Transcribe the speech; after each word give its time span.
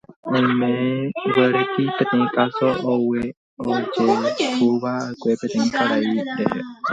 Oime 0.35 0.69
gueteri 1.33 1.83
peteĩ 1.97 2.23
káso 2.35 2.69
ojehuva'ekue 2.93 5.31
peteĩ 5.43 5.65
karai 5.75 6.11
rehe. 6.37 6.59